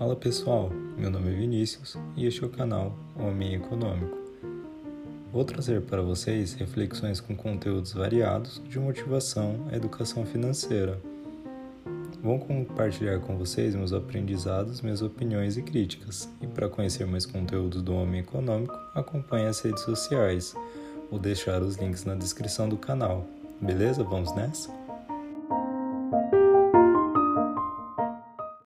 Fala 0.00 0.16
pessoal, 0.16 0.70
meu 0.96 1.10
nome 1.10 1.30
é 1.30 1.34
Vinícius 1.34 1.98
e 2.16 2.24
este 2.24 2.42
é 2.42 2.46
o 2.46 2.48
canal 2.48 2.96
Homem 3.18 3.56
Econômico. 3.56 4.16
Vou 5.30 5.44
trazer 5.44 5.82
para 5.82 6.00
vocês 6.00 6.54
reflexões 6.54 7.20
com 7.20 7.36
conteúdos 7.36 7.92
variados 7.92 8.62
de 8.66 8.78
motivação 8.78 9.68
à 9.70 9.76
educação 9.76 10.24
financeira. 10.24 10.98
Vou 12.22 12.38
compartilhar 12.38 13.20
com 13.20 13.36
vocês 13.36 13.74
meus 13.74 13.92
aprendizados, 13.92 14.80
minhas 14.80 15.02
opiniões 15.02 15.58
e 15.58 15.62
críticas. 15.62 16.26
E 16.40 16.46
para 16.46 16.70
conhecer 16.70 17.06
mais 17.06 17.26
conteúdos 17.26 17.82
do 17.82 17.92
Homem 17.92 18.22
Econômico, 18.22 18.74
acompanhe 18.94 19.48
as 19.48 19.60
redes 19.60 19.82
sociais. 19.82 20.54
Vou 21.10 21.20
deixar 21.20 21.60
os 21.60 21.76
links 21.76 22.06
na 22.06 22.14
descrição 22.14 22.70
do 22.70 22.78
canal. 22.78 23.26
Beleza? 23.60 24.02
Vamos 24.02 24.34
nessa? 24.34 24.79